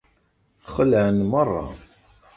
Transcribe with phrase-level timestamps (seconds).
[0.73, 1.65] Xelɛen merra.